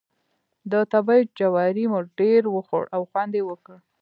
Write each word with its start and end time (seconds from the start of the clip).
د 0.71 0.73
تبۍ 0.91 1.21
جواری 1.37 1.85
مو 1.91 1.99
ډېر 2.19 2.41
وخوړ 2.55 2.83
او 2.95 3.01
خوند 3.09 3.33
یې 3.37 3.43
وکړ. 3.49 3.77